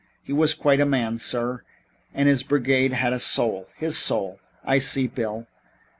[0.23, 1.61] He was quite a man, sir,
[2.11, 5.45] and his brigade had a soul his soul" "I see, Bill.